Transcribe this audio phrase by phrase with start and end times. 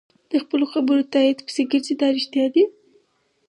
[0.31, 2.63] د خپلو خبرو تایید پسې ګرځي دا رښتیا دي.